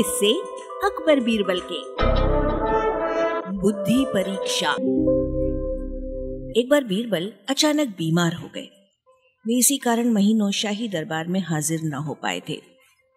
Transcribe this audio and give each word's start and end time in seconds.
किससे 0.00 0.32
अकबर 0.84 1.20
बीरबल 1.20 1.60
के 1.60 1.82
बुद्धि 3.52 4.04
परीक्षा। 4.08 4.70
एक 6.60 6.68
बार 6.70 6.84
बीरबल 6.84 7.32
अचानक 7.48 7.88
बीमार 7.88 8.34
हो 8.34 8.48
गए। 8.54 8.68
वे 9.46 9.58
इसी 9.58 9.76
कारण 9.78 10.12
महीनों 10.12 10.50
शाही 10.50 10.88
दरबार 10.88 11.28
में 11.28 11.40
हाजिर 11.40 11.80
न 11.82 11.94
हो 11.94 12.14
पाए 12.14 12.42
थे। 12.48 12.60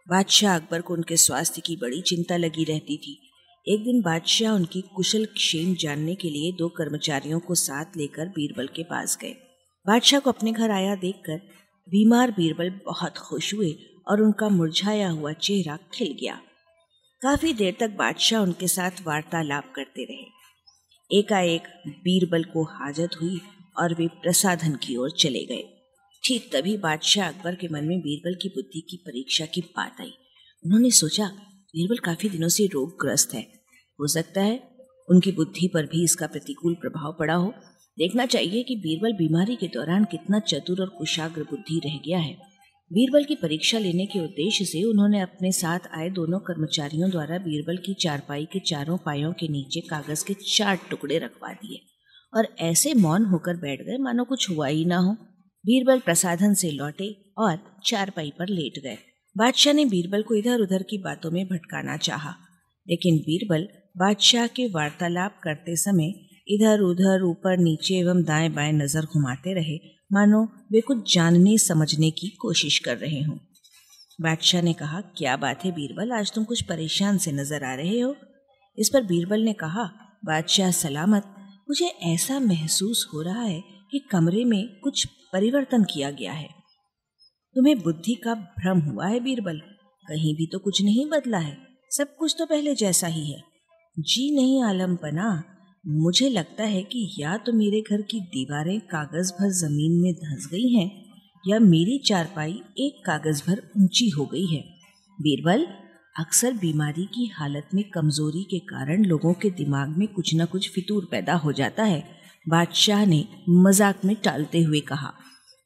बादशाह 0.09 0.55
अकबर 0.55 0.81
को 0.81 0.93
उनके 0.93 1.17
स्वास्थ्य 1.17 1.61
की 1.65 1.75
बड़ी 1.75 2.01
चिंता 2.01 2.37
लगी 2.37 2.63
रहती 2.63 2.97
थी। 2.97 3.31
एक 3.67 3.83
दिन 3.83 4.01
बादशाह 4.01 4.55
उनकी 4.55 4.81
कुशल 4.81 5.25
क्षेम 5.25 5.75
जानने 5.75 6.15
के 6.15 6.29
लिए 6.29 6.51
दो 6.51 6.69
कर्मचारियों 6.69 7.39
को 7.39 7.55
साथ 7.55 7.85
लेकर 7.97 8.25
बीरबल 8.25 8.67
के 8.67 8.83
पास 8.83 9.17
गए। 9.21 9.35
बादशाह 9.87 10.19
को 10.19 10.31
अपने 10.31 10.51
घर 10.51 10.71
आया 10.71 10.95
देखकर 10.95 11.37
बीमार 11.89 12.31
बीरबल 12.31 12.79
बहुत 12.85 13.17
खुश 13.17 13.53
हुए 13.53 13.75
और 14.07 14.21
उनका 14.21 14.49
मुरझाया 14.49 15.09
हुआ 15.09 15.33
चेहरा 15.33 15.79
खिल 15.93 16.17
गया। 16.21 16.41
काफ़ी 17.23 17.53
देर 17.53 17.75
तक 17.79 17.89
बादशाह 17.89 18.41
उनके 18.41 18.67
साथ 18.67 18.91
वार्तालाप 19.07 19.73
करते 19.75 20.03
रहे। 20.03 21.19
एकाएक 21.19 21.67
बीरबल 21.87 22.43
को 22.43 22.63
हाजत 22.63 23.09
हुई 23.21 23.39
और 23.79 23.93
वे 23.93 24.07
प्रसाधन 24.07 24.75
की 24.75 24.95
ओर 24.95 25.11
चले 25.11 25.45
गए। 25.45 25.63
ठीक 26.23 26.49
तभी 26.55 26.77
बादशाह 26.77 27.27
अकबर 27.27 27.55
के 27.55 27.67
मन 27.67 27.83
में 27.83 27.99
बीरबल 27.99 28.35
की 28.41 28.49
बुद्धि 28.49 28.81
की 28.89 28.97
परीक्षा 28.97 29.45
की 29.45 29.61
बात 29.61 30.01
आई। 30.01 30.13
उन्होंने 30.65 30.91
सोचा, 30.91 31.27
बीरबल 31.73 31.97
काफ़ी 31.97 32.29
दिनों 32.29 32.49
से 32.49 32.65
रोगग्रस्त 32.65 33.33
है। 33.33 33.47
हो 33.99 34.07
सकता 34.07 34.41
है 34.41 34.61
उनकी 35.09 35.31
बुद्धि 35.31 35.67
पर 35.67 35.85
भी 35.85 36.03
इसका 36.03 36.27
प्रतिकूल 36.27 36.73
प्रभाव 36.73 37.15
पड़ा 37.19 37.33
हो। 37.33 37.53
देखना 37.97 38.25
चाहिए 38.25 38.63
कि 38.63 38.75
बीरबल 38.75 39.13
बीमारी 39.13 39.55
के 39.55 39.67
दौरान 39.67 40.05
कितना 40.05 40.39
चतुर 40.39 40.81
और 40.81 40.89
कुशाग्र 40.89 41.43
बुद्धि 41.43 41.81
रह 41.85 41.97
गया 41.97 42.19
है। 42.19 42.52
बीरबल 42.91 43.23
की 43.23 43.35
परीक्षा 43.35 43.79
लेने 43.79 44.05
के 44.05 44.19
उद्देश्य 44.19 44.65
से 44.65 44.83
उन्होंने 44.83 45.19
अपने 45.19 45.51
साथ 45.51 45.79
आए 45.93 46.09
दोनों 46.09 46.39
कर्मचारियों 46.39 47.09
द्वारा 47.09 47.37
बीरबल 47.37 47.77
की 47.77 47.93
चारपाई 47.93 48.45
के 48.45 48.59
चारों 48.59 48.97
पायों 48.97 49.31
के 49.33 49.47
नीचे 49.47 49.79
कागज़ 49.79 50.23
के 50.25 50.33
चार 50.33 50.79
टुकड़े 50.89 51.17
रखवा 51.17 51.53
दिए। 51.53 51.79
और 52.33 52.47
ऐसे 52.59 52.93
मौन 52.93 53.25
होकर 53.25 53.55
बैठ 53.55 53.81
गए 53.81 53.97
मानो 53.97 54.23
कुछ 54.23 54.49
हुआ 54.49 54.67
ही 54.67 54.85
ना 54.85 54.97
हो। 54.97 55.13
बीरबल 55.63 55.99
प्रसाधन 55.99 56.53
से 56.53 56.71
लौटे 56.71 57.09
और 57.37 57.57
चारपाई 57.85 58.31
पर 58.39 58.49
लेट 58.49 58.81
गए। 58.83 58.97
बादशाह 59.35 59.73
ने 59.73 59.85
बीरबल 59.85 60.21
को 60.21 60.35
इधर 60.35 60.59
उधर 60.59 60.83
की 60.83 60.97
बातों 60.97 61.31
में 61.31 61.45
भटकाना 61.45 61.97
चाहा, 61.97 62.35
लेकिन 62.87 63.17
बीरबल 63.17 63.67
बादशाह 63.97 64.47
के 64.47 64.67
वार्तालाप 64.67 65.39
करते 65.43 65.75
समय 65.75 66.11
इधर 66.47 66.79
उधर 66.79 67.23
ऊपर 67.23 67.57
नीचे 67.57 67.95
एवं 67.95 68.23
दाएँ 68.23 68.49
बाएँ 68.49 68.73
नज़र 68.73 69.01
घुमाते 69.01 69.53
रहे। 69.53 69.79
मानो 70.11 70.43
वे 70.71 70.81
कुछ 70.81 71.15
जानने, 71.15 71.57
समझने 71.57 72.11
की 72.11 72.27
कोशिश 72.27 72.79
कर 72.79 72.97
रहे 72.97 73.21
हों। 73.21 73.37
बादशाह 74.21 74.61
ने 74.61 74.73
कहा, 74.73 75.01
क्या 75.01 75.37
बात 75.37 75.65
है 75.65 75.71
बीरबल? 75.71 76.11
आज 76.11 76.33
तुम 76.33 76.43
कुछ 76.43 76.61
परेशान 76.61 77.17
से 77.17 77.31
नज़र 77.31 77.63
आ 77.63 77.73
रहे 77.73 77.99
हो? 77.99 78.15
इस 78.77 78.89
पर 78.89 79.03
बीरबल 79.03 79.39
ने 79.39 79.53
कहा, 79.53 79.83
बादशाह, 80.25 80.71
सलामत, 80.71 81.35
मुझे 81.69 81.85
ऐसा 81.85 82.39
महसूस 82.39 83.09
हो 83.13 83.21
रहा 83.21 83.41
है 83.41 83.63
कि 83.91 83.99
कमरे 83.99 84.45
में 84.45 84.79
कुछ 84.79 85.05
परिवर्तन 85.33 85.83
किया 85.83 86.11
गया 86.11 86.33
है। 86.33 86.49
तुम्हें 87.55 87.81
बुद्धि 87.81 88.15
का 88.15 88.35
भ्रम 88.35 88.79
हुआ 88.79 89.07
है 89.07 89.19
बीरबल? 89.19 89.57
कहीं 90.07 90.35
भी 90.35 90.45
तो 90.45 90.59
कुछ 90.59 90.81
नहीं 90.81 91.09
बदला 91.09 91.37
है। 91.37 91.57
सब 91.97 92.15
कुछ 92.15 92.35
तो 92.39 92.45
पहले 92.45 92.75
जैसा 92.75 93.07
ही 93.07 93.31
है। 93.31 93.43
जी 93.99 94.35
नहीं 94.35 94.63
आलम 94.63 94.95
पना 94.95 95.43
मुझे 95.85 96.27
लगता 96.29 96.63
है 96.63 96.81
कि 96.83 97.07
या 97.19 97.35
तो 97.37 97.53
मेरे 97.53 97.81
घर 97.81 98.01
की 98.01 98.19
दीवारें 98.33 98.79
कागज़ 98.81 99.31
भर 99.33 99.49
ज़मीन 99.51 99.99
में 100.01 100.13
धंस 100.13 100.47
गई 100.51 100.69
हैं, 100.69 100.91
या 101.43 101.59
मेरी 101.59 101.97
चारपाई 101.99 102.51
एक 102.79 103.01
कागज़ 103.05 103.41
भर 103.47 103.61
ऊँची 103.77 104.07
हो 104.09 104.25
गई 104.25 104.45
है। 104.45 104.61
बीरबल, 105.17 105.65
अक्सर 106.15 106.53
बीमारी 106.53 107.05
की 107.05 107.25
हालत 107.33 107.69
में 107.73 107.83
कमज़ोरी 107.89 108.43
के 108.43 108.59
कारण 108.65 109.05
लोगों 109.05 109.33
के 109.33 109.49
दिमाग 109.49 109.97
में 109.97 110.07
कुछ 110.07 110.33
न 110.35 110.45
कुछ 110.45 110.69
फितूर 110.69 111.07
पैदा 111.11 111.33
हो 111.35 111.51
जाता 111.51 111.83
है, 111.83 112.03
बादशाह 112.45 113.05
ने 113.05 113.23
मज़ाक 113.49 114.05
में 114.05 114.15
टालते 114.15 114.61
हुए 114.61 114.79
कहा। 114.81 115.13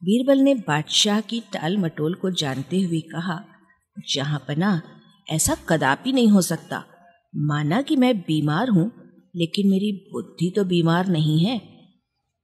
बीरबल 0.02 0.38
ने 0.38 0.54
बादशाह 0.66 1.20
की 1.20 1.40
टाल 1.52 1.78
मटोल 1.78 2.14
को 2.14 2.30
जानते 2.32 2.80
हुए 2.80 3.00
कहा, 3.14 3.42
जहाँ 3.96 4.44
पना 4.48 4.80
ऐसा 5.26 5.56
कदापि 5.68 6.12
नहीं 6.12 6.28
हो 6.28 6.40
सकता। 6.42 6.84
माना 7.34 7.82
कि 7.82 7.96
मैं 7.96 8.16
बीमार 8.18 8.68
हूँ 8.68 8.90
लेकिन 9.38 9.68
मेरी 9.68 10.08
बुद्धि 10.12 10.52
तो 10.56 10.64
बीमार 10.64 11.06
नहीं 11.06 11.38
है। 11.44 11.60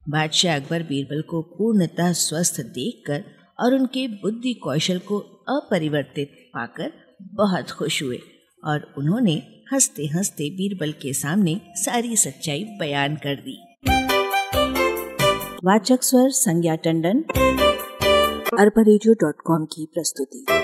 बादशाह 0.09 0.57
अकबर 0.57 0.83
बीरबल 0.83 1.23
को 1.23 1.43
पूर्णतः 1.43 2.13
स्वस्थ 2.13 2.61
देखकर 2.61 3.25
और 3.61 3.75
उनके 3.75 4.09
बुद्धि 4.09 4.55
कौशल 4.55 4.99
को 4.99 5.19
अपरिवर्तित 5.49 6.51
पाकर 6.55 6.93
बहुत 7.23 7.71
खुश 7.71 8.03
हुए 8.03 8.21
और 8.65 8.95
उन्होंने 8.99 9.43
हँसते 9.73 10.07
हँसते 10.07 10.51
बीरबल 10.51 10.93
के 10.93 11.13
सामने 11.13 11.61
सारी 11.67 12.17
सच्चाई 12.17 12.65
बयान 12.65 13.17
कर 13.17 13.35
दी। 13.35 13.59
वाचक 15.65 16.03
स्वर 16.03 16.31
संज्ञा 16.31 16.75
टंडन, 16.75 17.23
अरबा 18.59 19.65
की 19.65 19.87
प्रस्तुति। 19.95 20.64